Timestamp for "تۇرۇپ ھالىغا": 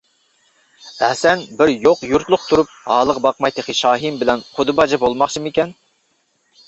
2.53-3.23